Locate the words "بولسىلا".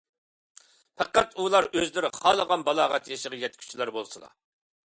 4.01-4.37